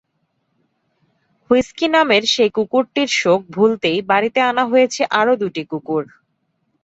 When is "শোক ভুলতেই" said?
3.13-3.99